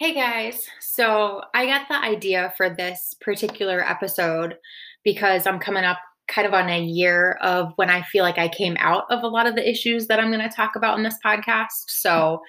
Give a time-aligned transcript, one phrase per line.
[0.00, 4.56] Hey guys, so I got the idea for this particular episode
[5.04, 8.48] because I'm coming up kind of on a year of when I feel like I
[8.48, 11.04] came out of a lot of the issues that I'm going to talk about in
[11.04, 11.84] this podcast.
[11.88, 12.40] So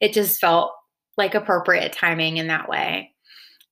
[0.00, 0.70] it just felt
[1.16, 3.12] like appropriate timing in that way.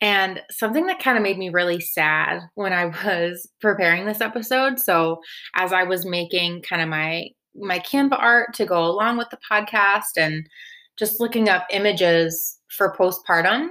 [0.00, 4.81] And something that kind of made me really sad when I was preparing this episode.
[4.81, 5.20] So
[5.55, 9.39] as I was making kind of my my Canva art to go along with the
[9.48, 10.44] podcast and
[10.97, 13.70] just looking up images for postpartum,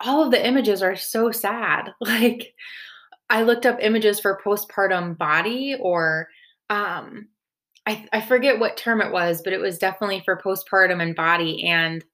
[0.00, 1.92] all of the images are so sad.
[2.00, 2.54] Like
[3.30, 6.28] I looked up images for postpartum body or
[6.68, 7.28] um
[7.86, 11.64] I, I forget what term it was, but it was definitely for postpartum and body.
[11.64, 12.04] And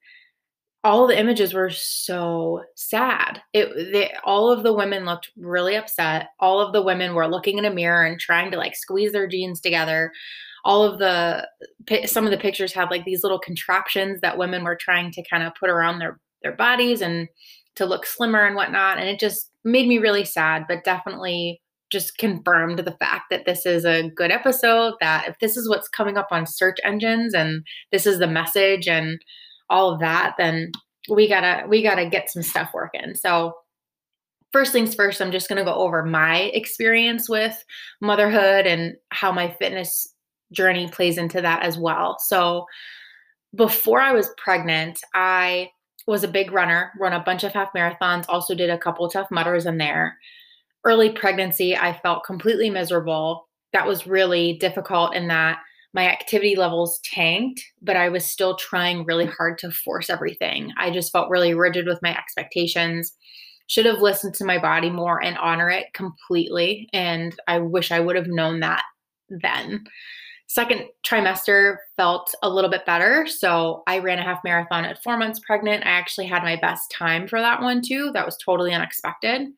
[0.85, 3.43] all the images were so sad.
[3.53, 6.29] It they, all of the women looked really upset.
[6.41, 9.27] All of the women were looking in a mirror and trying to like squeeze their
[9.27, 10.13] jeans together.
[10.65, 11.47] All of the
[12.07, 15.43] some of the pictures had like these little contraptions that women were trying to kind
[15.43, 17.29] of put around their their bodies and
[17.77, 18.99] to look slimmer and whatnot.
[18.99, 21.61] And it just made me really sad, but definitely
[21.91, 24.95] just confirmed the fact that this is a good episode.
[25.01, 28.89] That if this is what's coming up on search engines and this is the message
[28.89, 29.19] and
[29.71, 30.73] all of that, then
[31.09, 33.15] we gotta we gotta get some stuff working.
[33.15, 33.55] So
[34.53, 37.65] first things first, I'm just gonna go over my experience with
[38.01, 40.15] motherhood and how my fitness
[40.53, 42.17] journey plays into that as well.
[42.19, 42.67] So
[43.55, 45.71] before I was pregnant, I
[46.07, 49.31] was a big runner, run a bunch of half marathons, also did a couple Tough
[49.31, 50.17] Mudders in there.
[50.85, 53.49] Early pregnancy, I felt completely miserable.
[53.73, 55.59] That was really difficult in that
[55.95, 60.73] my activity levels tanked, but I was still trying really hard to force everything.
[60.79, 63.13] I just felt really rigid with my expectations.
[63.69, 66.89] Should have listened to my body more and honor it completely.
[66.93, 68.83] And I wish I would have known that
[69.29, 69.85] then.
[70.49, 73.27] Second trimester felt a little bit better.
[73.27, 75.85] So I ran a half marathon at four months pregnant.
[75.87, 78.11] I actually had my best time for that one too.
[78.15, 79.49] That was totally unexpected.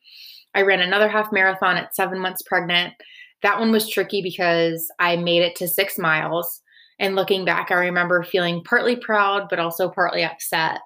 [0.52, 2.94] I ran another half marathon at seven months pregnant.
[3.42, 6.60] That one was tricky because I made it to six miles.
[6.98, 10.80] And looking back, I remember feeling partly proud, but also partly upset.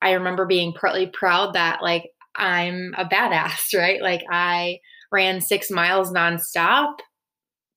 [0.00, 4.00] I remember being partly proud that, like, I'm a badass, right?
[4.00, 4.78] Like, I
[5.12, 6.94] ran six miles nonstop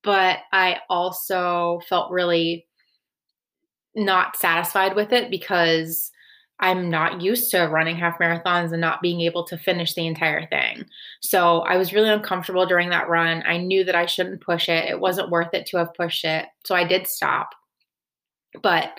[0.06, 2.68] but I also felt really
[3.96, 6.12] not satisfied with it because
[6.60, 10.48] I'm not used to running half marathons and not being able to finish the entire
[10.48, 10.86] thing.
[11.20, 13.44] So I was really uncomfortable during that run.
[13.46, 14.90] I knew that I shouldn't push it.
[14.90, 16.46] It wasn't worth it to have pushed it.
[16.64, 17.50] So I did stop.
[18.62, 18.92] But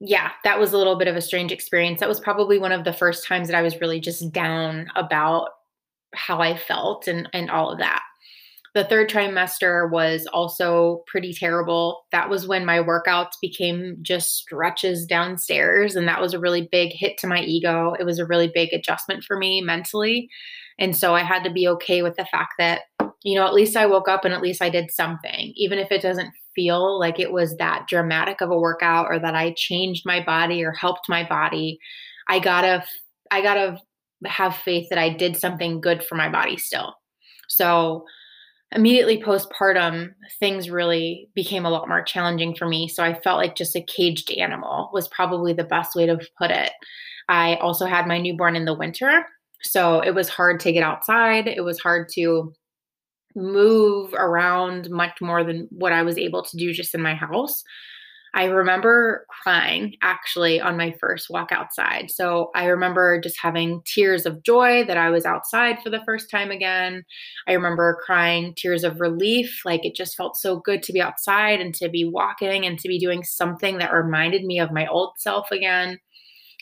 [0.00, 2.00] yeah, that was a little bit of a strange experience.
[2.00, 5.50] That was probably one of the first times that I was really just down about
[6.14, 8.02] how I felt and and all of that.
[8.76, 12.04] The third trimester was also pretty terrible.
[12.12, 15.96] That was when my workouts became just stretches downstairs.
[15.96, 17.94] And that was a really big hit to my ego.
[17.98, 20.28] It was a really big adjustment for me mentally.
[20.78, 22.82] And so I had to be okay with the fact that,
[23.24, 25.90] you know, at least I woke up and at least I did something, even if
[25.90, 30.02] it doesn't feel like it was that dramatic of a workout or that I changed
[30.04, 31.78] my body or helped my body.
[32.28, 32.84] I gotta,
[33.30, 33.78] I gotta
[34.26, 36.92] have faith that I did something good for my body still.
[37.48, 38.04] So,
[38.72, 42.88] immediately postpartum, things really became a lot more challenging for me.
[42.88, 46.50] So I felt like just a caged animal was probably the best way to put
[46.50, 46.72] it.
[47.28, 49.26] I also had my newborn in the winter.
[49.62, 51.46] So it was hard to get outside.
[51.46, 52.52] It was hard to
[53.34, 57.62] move around much more than what I was able to do just in my house.
[58.34, 62.10] I remember crying actually on my first walk outside.
[62.10, 66.30] So I remember just having tears of joy that I was outside for the first
[66.30, 67.04] time again.
[67.48, 69.62] I remember crying tears of relief.
[69.64, 72.88] Like it just felt so good to be outside and to be walking and to
[72.88, 75.98] be doing something that reminded me of my old self again.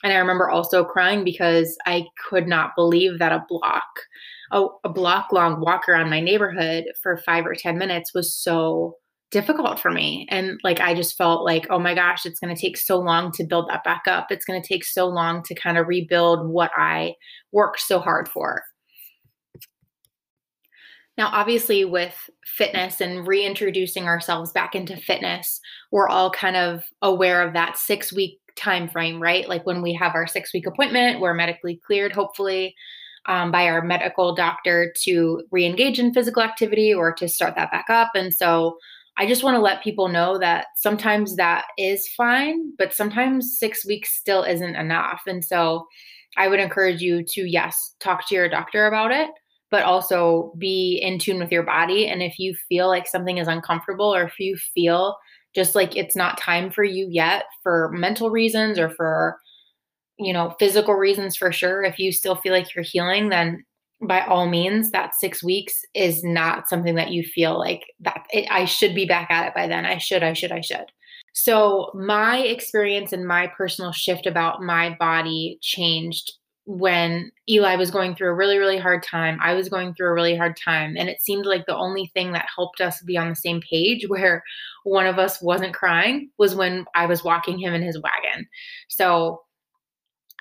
[0.05, 3.89] And I remember also crying because I could not believe that a block,
[4.53, 8.97] a, a block long walk around my neighborhood for five or 10 minutes was so
[9.35, 10.27] difficult for me.
[10.31, 13.33] And like, I just felt like, oh my gosh, it's going to take so long
[13.33, 14.29] to build that back up.
[14.31, 17.15] It's going to take so long to kind of rebuild what I
[17.51, 18.63] worked so hard for.
[21.19, 22.15] Now, obviously, with
[22.45, 25.61] fitness and reintroducing ourselves back into fitness,
[25.91, 29.49] we're all kind of aware of that six week time frame, right?
[29.49, 32.77] Like when we have our six week appointment, we're medically cleared, hopefully,
[33.27, 37.73] um, by our medical doctor to re engage in physical activity or to start that
[37.73, 38.13] back up.
[38.15, 38.79] And so
[39.17, 43.87] I just want to let people know that sometimes that is fine, but sometimes six
[43.87, 45.23] weeks still isn't enough.
[45.27, 45.87] And so
[46.37, 49.31] I would encourage you to, yes, talk to your doctor about it,
[49.71, 52.09] but also be in tune with your body.
[52.09, 55.17] And if you feel like something is uncomfortable or if you feel
[55.55, 59.39] just like it's not time for you yet for mental reasons or for,
[60.19, 63.65] you know, physical reasons for sure, if you still feel like you're healing, then
[64.07, 68.47] by all means that six weeks is not something that you feel like that it,
[68.51, 69.85] i should be back at it by then.
[69.85, 70.87] I should i should i should.
[71.33, 76.33] So my experience and my personal shift about my body changed
[76.67, 79.39] when eli was going through a really really hard time.
[79.43, 82.33] I was going through a really hard time and it seemed like the only thing
[82.33, 84.43] that helped us be on the same page where
[84.85, 88.47] one of us wasn't crying was when i was walking him in his wagon.
[88.89, 89.41] So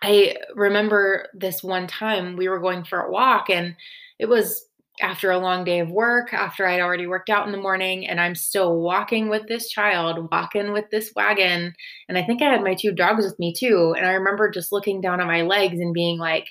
[0.01, 3.75] I remember this one time we were going for a walk and
[4.19, 4.65] it was
[5.01, 8.19] after a long day of work, after I'd already worked out in the morning, and
[8.19, 11.73] I'm still walking with this child, walking with this wagon.
[12.07, 13.95] And I think I had my two dogs with me too.
[13.97, 16.47] And I remember just looking down at my legs and being like,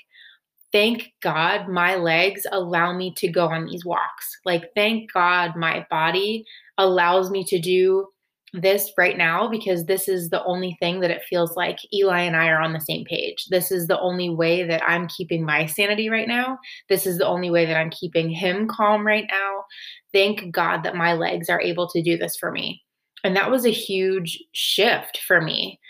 [0.72, 4.38] thank God my legs allow me to go on these walks.
[4.44, 6.44] Like, thank God my body
[6.78, 8.08] allows me to do
[8.52, 12.36] this right now because this is the only thing that it feels like Eli and
[12.36, 13.46] I are on the same page.
[13.50, 16.58] This is the only way that I'm keeping my sanity right now.
[16.88, 19.64] This is the only way that I'm keeping him calm right now.
[20.12, 22.82] Thank God that my legs are able to do this for me.
[23.24, 25.80] And that was a huge shift for me,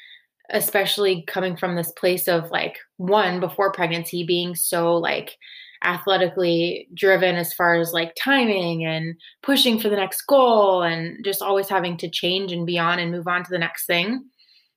[0.51, 5.37] especially coming from this place of like, one, before pregnancy, being so like,
[5.83, 11.43] athletically driven as far as like timing and pushing for the next goal and just
[11.43, 14.25] always having to change and be on and move on to the next thing.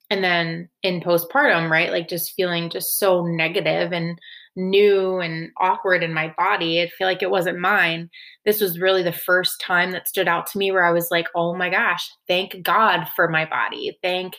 [0.10, 1.92] And then in postpartum, right?
[1.92, 4.20] Like just feeling just so negative and
[4.56, 6.82] new and awkward in my body.
[6.82, 8.10] I feel like it wasn't mine.
[8.46, 11.28] This was really the first time that stood out to me where I was like,
[11.36, 13.98] oh my gosh, thank God for my body.
[14.02, 14.38] Thank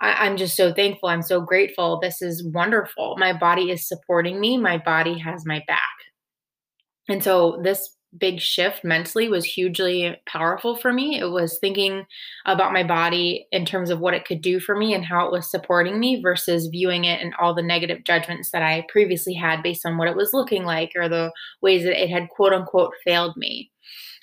[0.00, 1.08] I, am just so thankful.
[1.08, 1.98] I'm so grateful.
[2.00, 3.16] This is wonderful.
[3.18, 4.56] My body is supporting me.
[4.58, 5.80] My body has my back.
[7.08, 11.18] And so this big shift mentally was hugely powerful for me.
[11.20, 12.06] It was thinking
[12.46, 15.32] about my body in terms of what it could do for me and how it
[15.32, 19.62] was supporting me versus viewing it and all the negative judgments that I previously had
[19.62, 22.94] based on what it was looking like or the ways that it had quote unquote
[23.04, 23.70] failed me.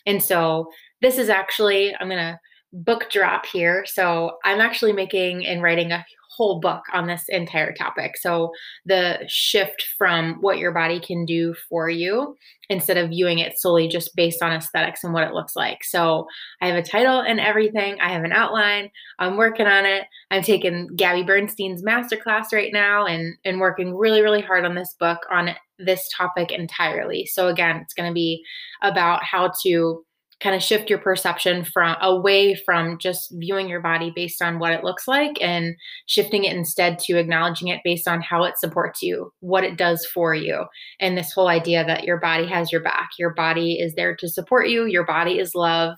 [0.07, 0.69] And so
[1.01, 2.39] this is actually, I'm going to
[2.83, 3.85] book drop here.
[3.87, 6.05] So I'm actually making and writing a
[6.35, 8.17] whole book on this entire topic.
[8.17, 8.51] So
[8.85, 12.35] the shift from what your body can do for you
[12.69, 15.83] instead of viewing it solely just based on aesthetics and what it looks like.
[15.83, 16.27] So
[16.61, 17.97] I have a title and everything.
[18.01, 18.89] I have an outline.
[19.19, 20.05] I'm working on it.
[20.29, 24.95] I'm taking Gabby Bernstein's masterclass right now and and working really really hard on this
[24.99, 27.25] book on this topic entirely.
[27.25, 28.43] So again, it's going to be
[28.81, 30.03] about how to
[30.41, 34.73] kind of shift your perception from away from just viewing your body based on what
[34.73, 35.75] it looks like and
[36.07, 40.05] shifting it instead to acknowledging it based on how it supports you, what it does
[40.05, 40.65] for you.
[40.99, 44.27] And this whole idea that your body has your back, your body is there to
[44.27, 45.97] support you, your body is love,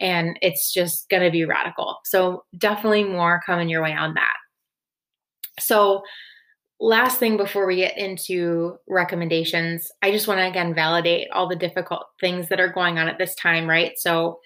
[0.00, 1.98] and it's just going to be radical.
[2.04, 4.34] So, definitely more coming your way on that.
[5.60, 6.02] So,
[6.80, 11.56] last thing before we get into recommendations, I just want to again validate all the
[11.56, 13.98] difficult things that are going on at this time, right?
[13.98, 14.40] So,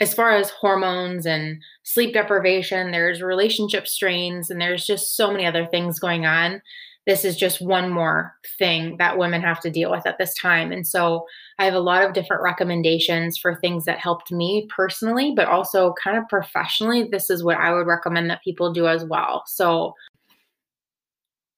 [0.00, 5.46] as far as hormones and sleep deprivation, there's relationship strains, and there's just so many
[5.46, 6.60] other things going on.
[7.06, 10.72] This is just one more thing that women have to deal with at this time.
[10.72, 11.26] And so,
[11.58, 15.94] I have a lot of different recommendations for things that helped me personally, but also
[16.02, 17.08] kind of professionally.
[17.10, 19.44] This is what I would recommend that people do as well.
[19.46, 19.94] So,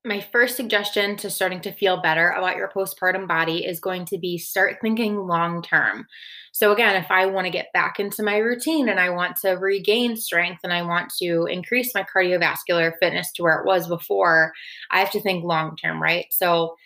[0.06, 4.18] my first suggestion to starting to feel better about your postpartum body is going to
[4.18, 6.06] be start thinking long term.
[6.52, 9.50] So, again, if I want to get back into my routine and I want to
[9.50, 14.52] regain strength and I want to increase my cardiovascular fitness to where it was before,
[14.90, 16.26] I have to think long term, right?
[16.30, 16.76] So,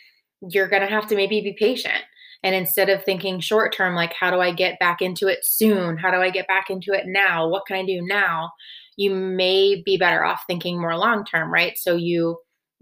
[0.49, 2.03] you're going to have to maybe be patient.
[2.43, 5.99] And instead of thinking short term, like, how do I get back into it soon?
[5.99, 7.47] How do I get back into it now?
[7.47, 8.51] What can I do now?
[8.97, 11.77] You may be better off thinking more long term, right?
[11.77, 12.39] So, you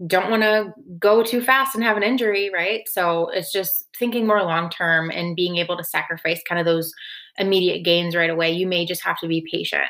[0.07, 2.81] don't want to go too fast and have an injury, right?
[2.87, 6.93] So it's just thinking more long term and being able to sacrifice kind of those
[7.37, 8.51] immediate gains right away.
[8.51, 9.89] You may just have to be patient.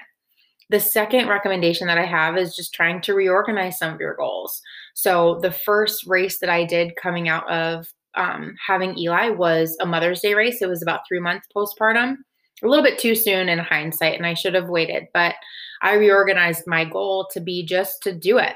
[0.72, 4.62] The second recommendation that I have is just trying to reorganize some of your goals.
[4.94, 9.86] So the first race that I did coming out of um, having Eli was a
[9.86, 10.62] Mother's Day race.
[10.62, 12.18] It was about three months postpartum,
[12.64, 15.08] a little bit too soon in hindsight, and I should have waited.
[15.14, 15.36] But
[15.82, 18.56] I reorganized my goal to be just to do it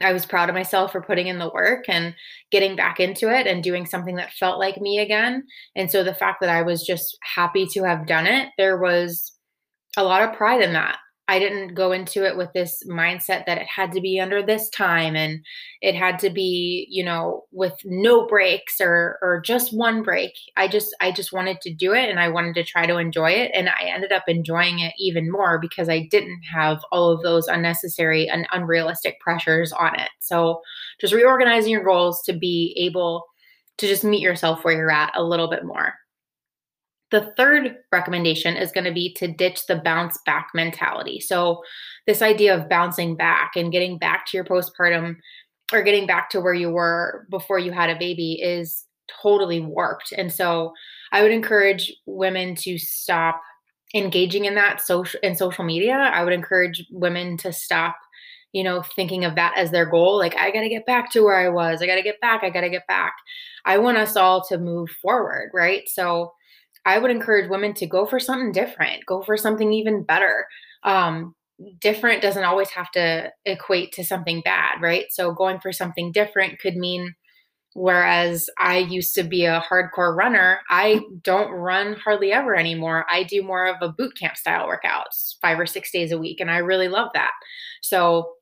[0.00, 2.14] I was proud of myself for putting in the work and
[2.50, 5.44] getting back into it and doing something that felt like me again.
[5.76, 9.32] And so the fact that I was just happy to have done it, there was
[9.96, 10.98] a lot of pride in that.
[11.28, 14.68] I didn't go into it with this mindset that it had to be under this
[14.70, 15.40] time and
[15.80, 20.32] it had to be, you know, with no breaks or or just one break.
[20.56, 23.30] I just I just wanted to do it and I wanted to try to enjoy
[23.30, 27.22] it and I ended up enjoying it even more because I didn't have all of
[27.22, 30.10] those unnecessary and unrealistic pressures on it.
[30.18, 30.60] So,
[31.00, 33.24] just reorganizing your goals to be able
[33.78, 35.94] to just meet yourself where you're at a little bit more.
[37.12, 41.20] The third recommendation is going to be to ditch the bounce back mentality.
[41.20, 41.62] So,
[42.06, 45.16] this idea of bouncing back and getting back to your postpartum
[45.72, 48.84] or getting back to where you were before you had a baby is
[49.22, 50.12] totally warped.
[50.12, 50.72] And so,
[51.12, 53.40] I would encourage women to stop
[53.94, 55.94] engaging in that social in social media.
[55.94, 57.96] I would encourage women to stop
[58.52, 60.18] you know, thinking of that as their goal.
[60.18, 61.80] Like, I got to get back to where I was.
[61.80, 62.44] I got to get back.
[62.44, 63.14] I got to get back.
[63.64, 65.88] I want us all to move forward, right?
[65.88, 66.34] So,
[66.84, 70.46] I would encourage women to go for something different, go for something even better.
[70.82, 71.34] Um,
[71.80, 75.06] different doesn't always have to equate to something bad, right?
[75.10, 77.14] So going for something different could mean
[77.74, 83.06] whereas I used to be a hardcore runner, I don't run hardly ever anymore.
[83.10, 86.40] I do more of a boot camp style workouts 5 or 6 days a week
[86.40, 87.32] and I really love that.
[87.80, 88.34] So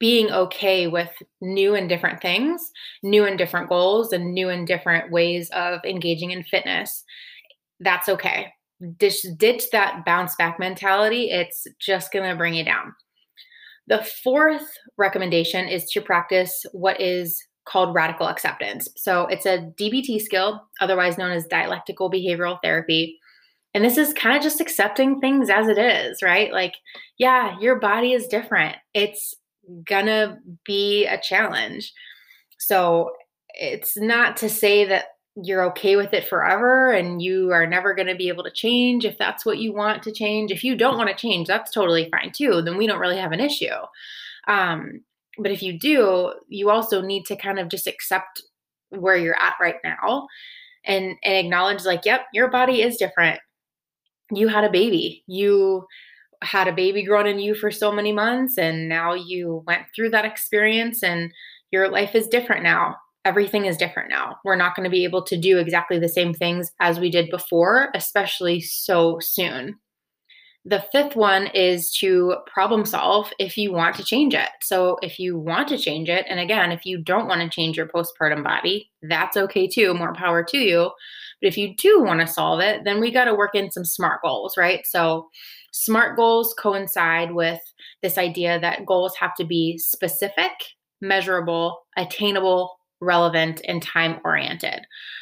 [0.00, 5.12] being okay with new and different things, new and different goals, and new and different
[5.12, 7.04] ways of engaging in fitness.
[7.78, 8.52] That's okay.
[8.96, 11.30] Ditch, ditch that bounce back mentality.
[11.30, 12.94] It's just going to bring you down.
[13.86, 14.66] The fourth
[14.96, 18.88] recommendation is to practice what is called radical acceptance.
[18.96, 23.18] So it's a DBT skill, otherwise known as dialectical behavioral therapy.
[23.74, 26.52] And this is kind of just accepting things as it is, right?
[26.52, 26.74] Like,
[27.18, 28.76] yeah, your body is different.
[28.94, 29.34] It's
[29.84, 31.92] gonna be a challenge.
[32.58, 33.12] So
[33.54, 38.08] it's not to say that you're okay with it forever and you are never going
[38.08, 40.50] to be able to change if that's what you want to change.
[40.50, 42.62] If you don't want to change, that's totally fine too.
[42.62, 43.68] Then we don't really have an issue.
[44.48, 45.02] Um,
[45.38, 48.42] but if you do, you also need to kind of just accept
[48.90, 50.26] where you're at right now
[50.84, 53.40] and and acknowledge like, yep, your body is different.
[54.32, 55.22] You had a baby.
[55.26, 55.86] You
[56.42, 60.10] had a baby grown in you for so many months and now you went through
[60.10, 61.32] that experience and
[61.70, 62.96] your life is different now.
[63.24, 64.36] Everything is different now.
[64.44, 67.30] We're not going to be able to do exactly the same things as we did
[67.30, 69.78] before, especially so soon.
[70.66, 74.50] The fifth one is to problem solve if you want to change it.
[74.60, 77.78] So, if you want to change it, and again, if you don't want to change
[77.78, 79.94] your postpartum body, that's okay too.
[79.94, 80.90] More power to you.
[81.40, 83.86] But if you do want to solve it, then we got to work in some
[83.86, 84.86] SMART goals, right?
[84.86, 85.30] So,
[85.72, 87.60] SMART goals coincide with
[88.02, 90.52] this idea that goals have to be specific,
[91.00, 94.80] measurable, attainable, relevant, and time oriented.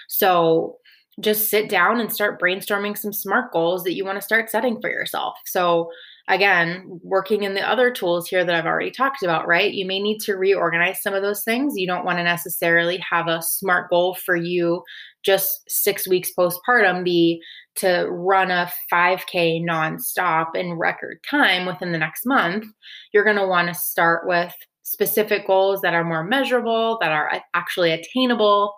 [0.09, 0.77] So
[1.21, 4.81] just sit down and start brainstorming some SMART goals that you want to start setting
[4.81, 5.35] for yourself.
[5.47, 5.91] So
[6.29, 9.73] again, working in the other tools here that I've already talked about, right?
[9.73, 11.75] You may need to reorganize some of those things.
[11.77, 14.83] You don't want to necessarily have a SMART goal for you
[15.25, 17.41] just six weeks postpartum be
[17.79, 22.67] to run a 5K nonstop in record time within the next month.
[23.13, 27.43] You're going to want to start with specific goals that are more measurable, that are
[27.55, 28.75] actually attainable,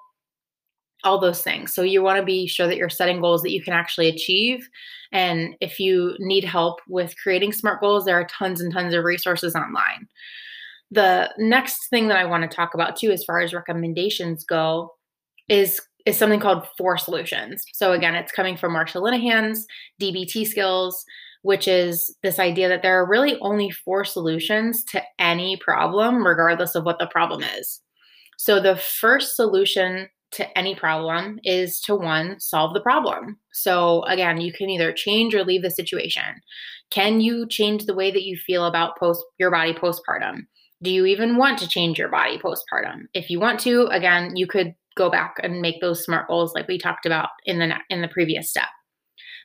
[1.05, 1.75] all those things.
[1.75, 4.69] So you want to be sure that you're setting goals that you can actually achieve.
[5.13, 9.05] And if you need help with creating SMART goals, there are tons and tons of
[9.05, 10.09] resources online.
[10.91, 14.95] The next thing that I want to talk about too, as far as recommendations go,
[15.49, 17.63] is is something called four solutions.
[17.75, 19.67] So again, it's coming from Marsha Linehan's
[20.01, 21.05] DBT skills,
[21.43, 26.75] which is this idea that there are really only four solutions to any problem, regardless
[26.75, 27.81] of what the problem is.
[28.39, 33.37] So the first solution to any problem is to one, solve the problem.
[33.53, 36.41] So, again, you can either change or leave the situation.
[36.91, 40.43] Can you change the way that you feel about post your body postpartum?
[40.83, 43.07] Do you even want to change your body postpartum?
[43.13, 46.69] If you want to, again, you could go back and make those smart goals like
[46.69, 48.69] we talked about in the in the previous step.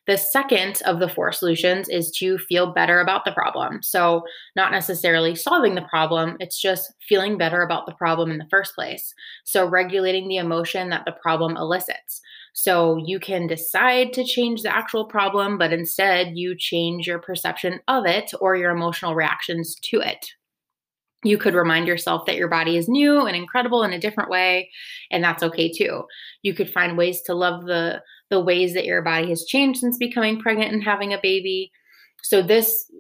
[0.08, 3.82] The second of the four solutions is to feel better about the problem.
[3.82, 4.24] So,
[4.56, 8.76] not necessarily solving the problem, it's just feeling better about the problem in the first
[8.76, 9.14] place.
[9.46, 12.22] So, regulating the emotion that the problem elicits.
[12.54, 17.80] So, you can decide to change the actual problem, but instead you change your perception
[17.88, 20.24] of it or your emotional reactions to it.
[21.26, 24.70] You could remind yourself that your body is new and incredible in a different way,
[25.10, 26.04] and that's okay too.
[26.44, 29.98] You could find ways to love the the ways that your body has changed since
[29.98, 31.72] becoming pregnant and having a baby.
[32.24, 32.92] So, this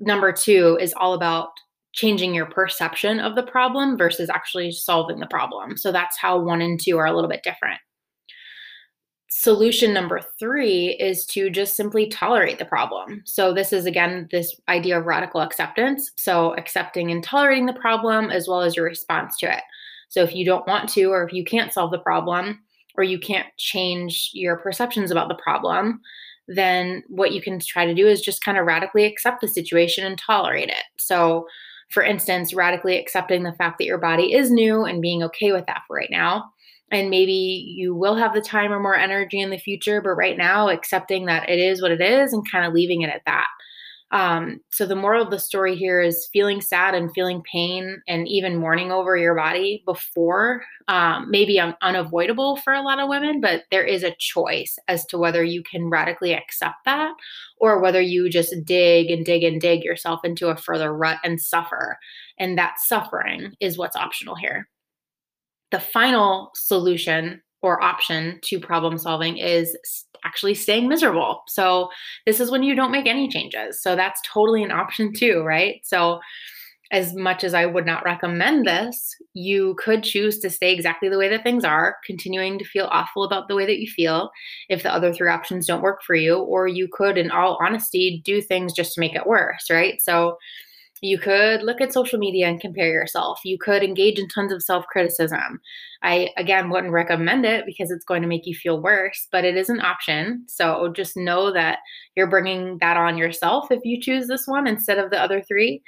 [0.00, 1.48] number two is all about
[1.92, 5.76] changing your perception of the problem versus actually solving the problem.
[5.76, 7.80] So, that's how one and two are a little bit different.
[9.36, 13.20] Solution number three is to just simply tolerate the problem.
[13.24, 16.12] So, this is again this idea of radical acceptance.
[16.14, 19.64] So, accepting and tolerating the problem as well as your response to it.
[20.08, 22.60] So, if you don't want to, or if you can't solve the problem,
[22.96, 26.00] or you can't change your perceptions about the problem,
[26.46, 30.06] then what you can try to do is just kind of radically accept the situation
[30.06, 30.84] and tolerate it.
[30.96, 31.48] So,
[31.90, 35.66] for instance, radically accepting the fact that your body is new and being okay with
[35.66, 36.52] that for right now.
[36.90, 37.32] And maybe
[37.76, 41.26] you will have the time or more energy in the future, but right now, accepting
[41.26, 43.46] that it is what it is and kind of leaving it at that.
[44.14, 48.28] Um, so the moral of the story here is feeling sad and feeling pain and
[48.28, 53.40] even mourning over your body before um, maybe un- unavoidable for a lot of women,
[53.40, 57.12] but there is a choice as to whether you can radically accept that
[57.58, 61.40] or whether you just dig and dig and dig yourself into a further rut and
[61.40, 61.98] suffer.
[62.38, 64.68] And that suffering is what's optional here.
[65.70, 69.76] The final solution or option to problem solving is
[70.24, 71.42] actually staying miserable.
[71.48, 71.88] So
[72.26, 73.82] this is when you don't make any changes.
[73.82, 75.80] So that's totally an option too, right?
[75.84, 76.20] So
[76.92, 81.18] as much as I would not recommend this, you could choose to stay exactly the
[81.18, 84.30] way that things are, continuing to feel awful about the way that you feel
[84.68, 88.22] if the other three options don't work for you, or you could, in all honesty,
[88.24, 90.00] do things just to make it worse, right?
[90.02, 90.36] So
[91.04, 93.38] you could look at social media and compare yourself.
[93.44, 95.60] You could engage in tons of self criticism.
[96.02, 99.54] I, again, wouldn't recommend it because it's going to make you feel worse, but it
[99.54, 100.44] is an option.
[100.48, 101.80] So just know that
[102.16, 105.82] you're bringing that on yourself if you choose this one instead of the other three.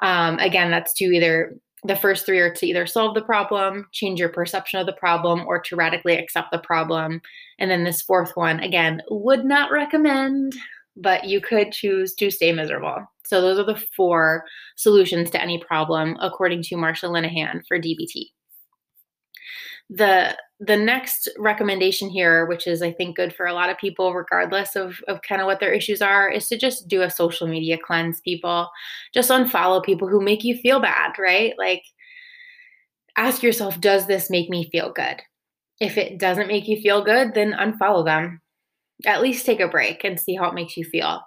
[0.00, 4.18] Um, again, that's to either the first three are to either solve the problem, change
[4.18, 7.20] your perception of the problem, or to radically accept the problem.
[7.60, 10.56] And then this fourth one, again, would not recommend,
[10.96, 13.06] but you could choose to stay miserable.
[13.26, 14.44] So those are the four
[14.76, 18.26] solutions to any problem, according to Marsha Linehan for DBT.
[19.90, 24.14] The the next recommendation here, which is I think good for a lot of people,
[24.14, 27.46] regardless of, of kind of what their issues are, is to just do a social
[27.46, 28.70] media cleanse, people.
[29.12, 31.52] Just unfollow people who make you feel bad, right?
[31.58, 31.82] Like
[33.16, 35.20] ask yourself, does this make me feel good?
[35.80, 38.40] If it doesn't make you feel good, then unfollow them.
[39.04, 41.20] At least take a break and see how it makes you feel.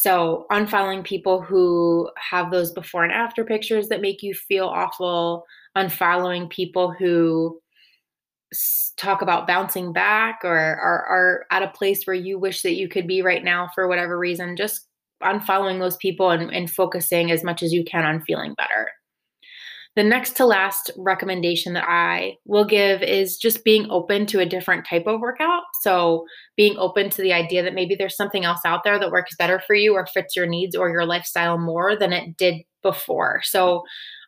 [0.00, 5.44] So, unfollowing people who have those before and after pictures that make you feel awful,
[5.76, 7.60] unfollowing people who
[8.96, 12.88] talk about bouncing back or are, are at a place where you wish that you
[12.88, 14.86] could be right now for whatever reason, just
[15.20, 18.88] unfollowing those people and, and focusing as much as you can on feeling better.
[19.98, 24.46] The next to last recommendation that I will give is just being open to a
[24.46, 25.64] different type of workout.
[25.82, 26.24] So,
[26.56, 29.60] being open to the idea that maybe there's something else out there that works better
[29.66, 33.40] for you or fits your needs or your lifestyle more than it did before.
[33.42, 33.82] So,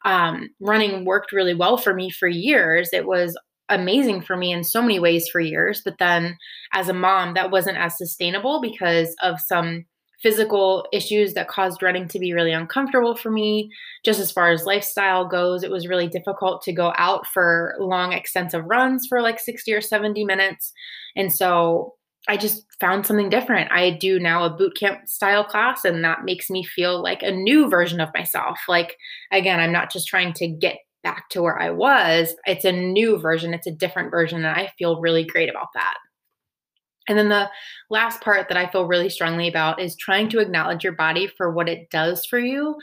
[0.04, 2.90] um, running worked really well for me for years.
[2.92, 5.82] It was amazing for me in so many ways for years.
[5.84, 6.36] But then
[6.72, 9.84] as a mom, that wasn't as sustainable because of some
[10.22, 13.70] physical issues that caused running to be really uncomfortable for me.
[14.04, 18.12] Just as far as lifestyle goes, it was really difficult to go out for long,
[18.12, 20.72] extensive runs for like 60 or 70 minutes.
[21.16, 21.94] And so
[22.28, 23.72] I just found something different.
[23.72, 27.30] I do now a boot camp style class, and that makes me feel like a
[27.30, 28.58] new version of myself.
[28.68, 28.96] Like,
[29.32, 33.18] again, I'm not just trying to get back to where I was, it's a new
[33.18, 35.94] version, it's a different version, and I feel really great about that.
[37.10, 37.50] And then the
[37.90, 41.52] last part that I feel really strongly about is trying to acknowledge your body for
[41.52, 42.76] what it does for you.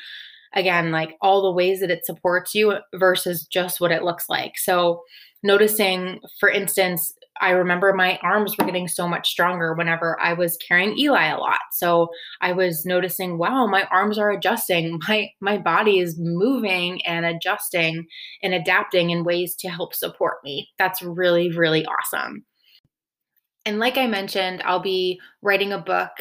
[0.54, 4.58] Again, like all the ways that it supports you versus just what it looks like.
[4.58, 5.04] So,
[5.44, 10.58] noticing, for instance, I remember my arms were getting so much stronger whenever I was
[10.58, 11.60] carrying Eli a lot.
[11.72, 12.10] So
[12.42, 15.00] I was noticing, wow, my arms are adjusting.
[15.08, 18.08] My my body is moving and adjusting
[18.44, 20.68] and adapting in ways to help support me.
[20.78, 22.44] That's really really awesome.
[23.68, 26.12] And like I mentioned, I'll be writing a book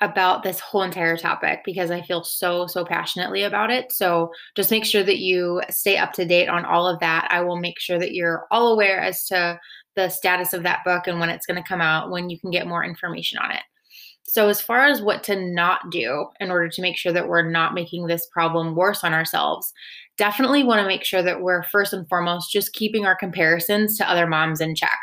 [0.00, 3.92] about this whole entire topic because I feel so, so passionately about it.
[3.92, 7.28] So just make sure that you stay up to date on all of that.
[7.30, 9.60] I will make sure that you're all aware as to
[9.96, 12.50] the status of that book and when it's going to come out, when you can
[12.50, 13.62] get more information on it.
[14.22, 17.50] So, as far as what to not do in order to make sure that we're
[17.50, 19.70] not making this problem worse on ourselves,
[20.16, 24.08] definitely want to make sure that we're first and foremost just keeping our comparisons to
[24.08, 24.98] other moms in check.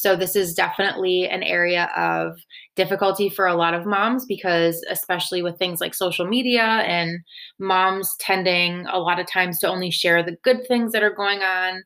[0.00, 2.38] So, this is definitely an area of
[2.76, 7.18] difficulty for a lot of moms because, especially with things like social media and
[7.58, 11.40] moms tending a lot of times to only share the good things that are going
[11.40, 11.82] on,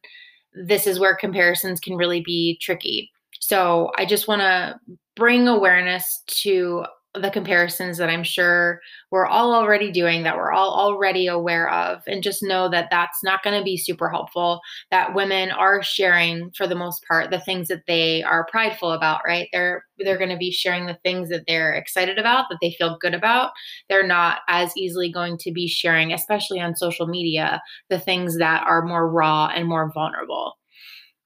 [0.53, 3.11] this is where comparisons can really be tricky.
[3.41, 4.79] So, I just want to
[5.17, 10.73] bring awareness to the comparisons that I'm sure we're all already doing, that we're all
[10.73, 14.61] already aware of, and just know that that's not going to be super helpful.
[14.91, 19.21] That women are sharing, for the most part, the things that they are prideful about.
[19.27, 19.49] Right?
[19.53, 22.97] They're they're going to be sharing the things that they're excited about, that they feel
[23.01, 23.51] good about.
[23.89, 28.65] They're not as easily going to be sharing, especially on social media, the things that
[28.67, 30.55] are more raw and more vulnerable.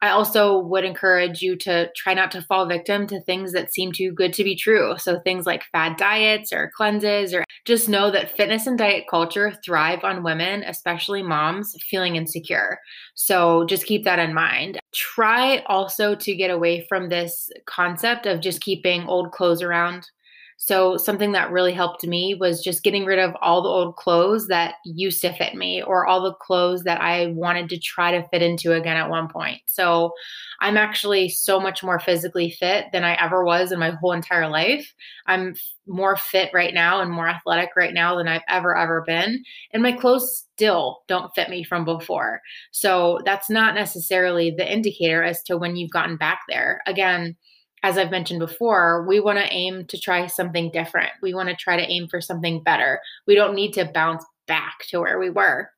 [0.03, 3.93] I also would encourage you to try not to fall victim to things that seem
[3.93, 4.95] too good to be true.
[4.99, 9.53] So, things like fad diets or cleanses, or just know that fitness and diet culture
[9.65, 12.79] thrive on women, especially moms, feeling insecure.
[13.15, 14.79] So, just keep that in mind.
[14.93, 20.09] Try also to get away from this concept of just keeping old clothes around
[20.59, 24.47] so, something that really helped me was just getting rid of all the old clothes
[24.47, 28.27] that used to fit me or all the clothes that I wanted to try to
[28.31, 29.61] fit into again at one point.
[29.67, 30.13] So,
[30.61, 34.49] I'm actually so much more physically fit than I ever was in my whole entire
[34.49, 34.95] life.
[35.27, 35.55] I'm
[35.87, 39.45] more fit right now and more athletic right now than I've ever, ever been.
[39.73, 42.41] And my clothes still don't fit me from before.
[42.71, 46.81] So, that's not necessarily the indicator as to when you've gotten back there.
[46.87, 47.37] Again,
[47.83, 51.11] as I've mentioned before, we want to aim to try something different.
[51.23, 53.01] We want to try to aim for something better.
[53.27, 55.71] We don't need to bounce back to where we were.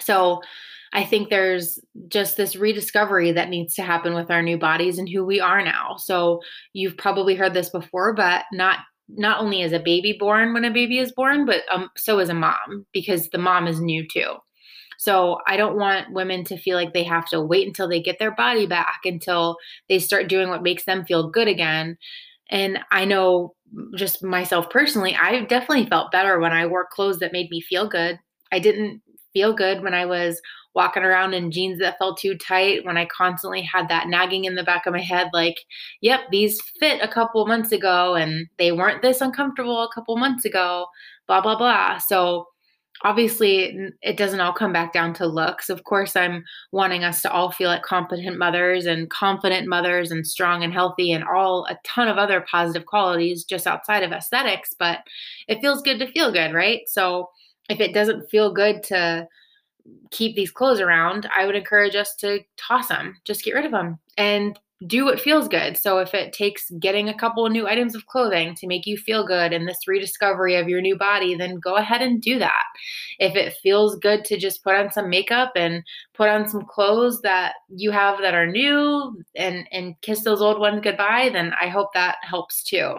[0.00, 0.40] So,
[0.94, 1.78] I think there's
[2.08, 5.62] just this rediscovery that needs to happen with our new bodies and who we are
[5.62, 5.96] now.
[5.98, 6.40] So,
[6.72, 8.78] you've probably heard this before, but not
[9.08, 12.28] not only is a baby born when a baby is born, but um, so is
[12.28, 14.34] a mom because the mom is new too.
[14.98, 18.18] So I don't want women to feel like they have to wait until they get
[18.18, 19.56] their body back, until
[19.88, 21.96] they start doing what makes them feel good again.
[22.50, 27.20] And I know mm, just myself personally, I definitely felt better when I wore clothes
[27.20, 28.18] that made me feel good.
[28.52, 29.00] I didn't
[29.32, 30.40] feel good when I was
[30.74, 34.54] walking around in jeans that felt too tight, when I constantly had that nagging in
[34.54, 35.56] the back of my head, like,
[36.00, 40.44] yep, these fit a couple months ago and they weren't this uncomfortable a couple months
[40.44, 40.86] ago,
[41.26, 41.98] blah, blah, blah.
[41.98, 42.46] So
[43.04, 45.68] obviously it doesn't all come back down to looks.
[45.68, 50.26] Of course i'm wanting us to all feel like competent mothers and confident mothers and
[50.26, 54.74] strong and healthy and all a ton of other positive qualities just outside of aesthetics
[54.78, 55.00] but
[55.48, 56.82] it feels good to feel good right?
[56.86, 57.28] So
[57.68, 59.28] if it doesn't feel good to
[60.10, 63.70] keep these clothes around i would encourage us to toss them just get rid of
[63.70, 65.76] them and do what feels good.
[65.76, 68.96] So if it takes getting a couple of new items of clothing to make you
[68.96, 72.62] feel good and this rediscovery of your new body, then go ahead and do that.
[73.18, 75.82] If it feels good to just put on some makeup and
[76.14, 80.60] put on some clothes that you have that are new and and kiss those old
[80.60, 82.94] ones goodbye, then I hope that helps too.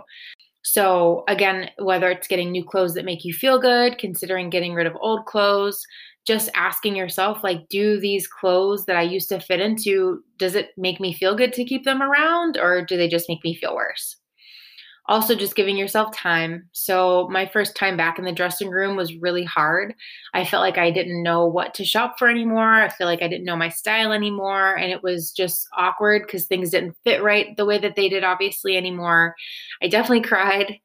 [0.63, 4.85] So again, whether it's getting new clothes that make you feel good, considering getting rid
[4.85, 5.81] of old clothes,
[6.29, 10.69] just asking yourself like do these clothes that i used to fit into does it
[10.77, 13.75] make me feel good to keep them around or do they just make me feel
[13.75, 14.15] worse?
[15.07, 16.69] Also just giving yourself time.
[16.71, 19.95] So my first time back in the dressing room was really hard.
[20.35, 22.83] I felt like i didn't know what to shop for anymore.
[22.83, 26.45] I feel like i didn't know my style anymore and it was just awkward because
[26.45, 29.35] things didn't fit right the way that they did obviously anymore.
[29.81, 30.79] I definitely cried.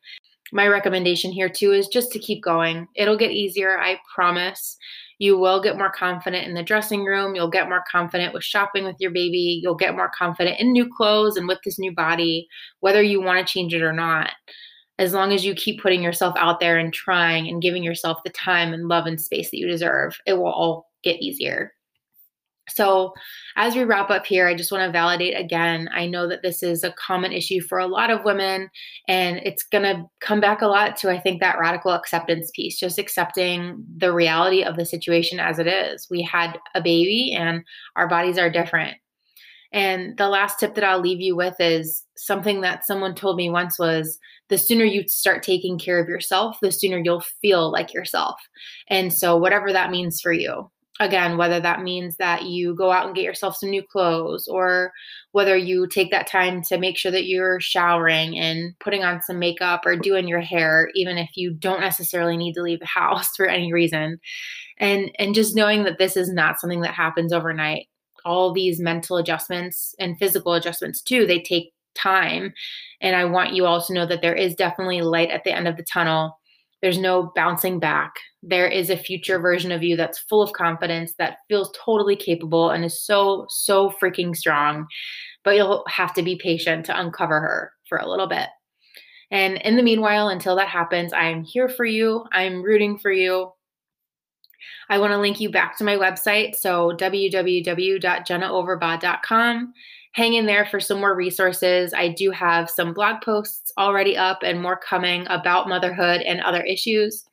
[0.53, 2.89] My recommendation here too is just to keep going.
[2.97, 4.79] It'll get easier i promise
[5.25, 7.35] you will get more confident in the dressing room.
[7.35, 9.59] You'll get more confident with shopping with your baby.
[9.63, 12.47] You'll get more confident in new clothes and with this new body,
[12.81, 14.33] whether you want to change it or not.
[14.99, 18.31] As long as you keep putting yourself out there and trying and giving yourself the
[18.33, 21.73] time and love and space that you deserve, it will all get easier.
[22.68, 23.12] So,
[23.57, 25.88] as we wrap up here, I just want to validate again.
[25.92, 28.70] I know that this is a common issue for a lot of women,
[29.07, 32.79] and it's going to come back a lot to, I think, that radical acceptance piece,
[32.79, 36.07] just accepting the reality of the situation as it is.
[36.11, 37.62] We had a baby, and
[37.96, 38.96] our bodies are different.
[39.74, 43.50] And the last tip that I'll leave you with is something that someone told me
[43.50, 47.92] once was the sooner you start taking care of yourself, the sooner you'll feel like
[47.92, 48.37] yourself.
[48.88, 50.70] And so, whatever that means for you,
[51.01, 54.93] again, whether that means that you go out and get yourself some new clothes, or
[55.33, 59.39] whether you take that time to make sure that you're showering and putting on some
[59.39, 63.37] makeup or doing your hair, even if you don't necessarily need to leave the house
[63.37, 64.21] for any reason.
[64.79, 67.89] And, and just knowing that this is not something that happens overnight
[68.25, 72.53] all these mental adjustments and physical adjustments too, they take time.
[73.01, 75.69] And I want you all to know that there is definitely light at the end
[75.69, 76.39] of the tunnel.
[76.85, 78.16] There's no bouncing back.
[78.42, 82.68] There is a future version of you that's full of confidence, that feels totally capable
[82.68, 84.87] and is so, so freaking strong.
[85.44, 88.51] But you'll have to be patient to uncover her for a little bit.
[89.31, 92.27] And in the meanwhile, until that happens, I'm here for you.
[92.33, 93.51] I'm rooting for you.
[94.90, 96.55] I want to link you back to my website.
[96.55, 99.73] So www.jennaoverbaugh.com.
[100.14, 101.92] Hang in there for some more resources.
[101.92, 106.62] I do have some blog posts already up and more coming about motherhood and other
[106.62, 107.24] issues.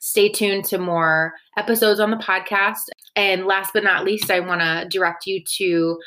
[0.00, 2.88] Stay tuned to more episodes on the podcast.
[3.14, 5.98] And last but not least, I want to direct you to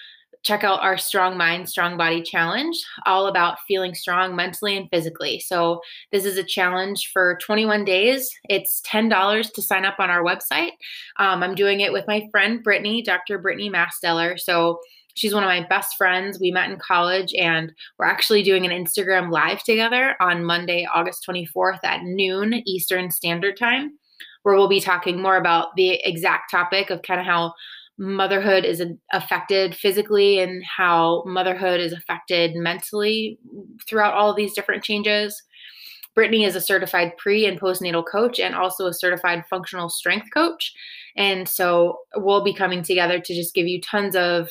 [0.44, 2.76] check out our Strong Mind, Strong Body Challenge,
[3.06, 5.40] all about feeling strong mentally and physically.
[5.40, 8.30] So, this is a challenge for 21 days.
[8.50, 10.72] It's $10 to sign up on our website.
[11.18, 13.38] Um, I'm doing it with my friend Brittany, Dr.
[13.40, 14.40] Brittany Masteller.
[14.40, 14.80] So,
[15.18, 16.40] she's one of my best friends.
[16.40, 21.26] We met in college and we're actually doing an Instagram live together on Monday, August
[21.28, 23.98] 24th at noon Eastern Standard Time,
[24.44, 27.54] where we'll be talking more about the exact topic of kind of how
[27.98, 33.40] motherhood is affected physically and how motherhood is affected mentally
[33.88, 35.42] throughout all these different changes.
[36.14, 40.74] Brittany is a certified pre and postnatal coach and also a certified functional strength coach.
[41.16, 44.50] And so we'll be coming together to just give you tons of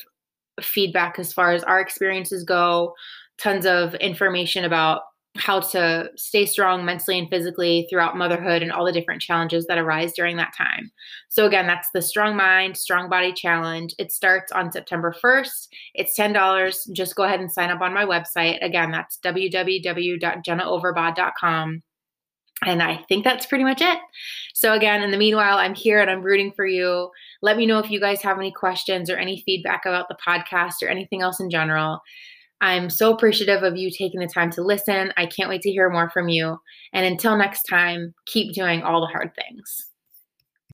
[0.61, 2.95] feedback as far as our experiences go,
[3.39, 5.03] tons of information about
[5.39, 9.79] how to stay strong mentally and physically throughout motherhood and all the different challenges that
[9.79, 10.91] arise during that time.
[11.29, 13.95] So, again, that's the Strong Mind, Strong Body Challenge.
[13.99, 15.69] It starts on September 1st.
[15.95, 16.93] It's $10.
[16.93, 18.65] Just go ahead and sign up on my website.
[18.65, 21.83] Again, that's www.jennaoverbaugh.com.
[22.65, 23.99] And I think that's pretty much it.
[24.55, 27.11] So, again, in the meanwhile, I'm here and I'm rooting for you.
[27.43, 30.83] Let me know if you guys have any questions or any feedback about the podcast
[30.83, 32.01] or anything else in general.
[32.63, 35.13] I'm so appreciative of you taking the time to listen.
[35.19, 36.59] I can't wait to hear more from you.
[36.95, 39.87] And until next time, keep doing all the hard things.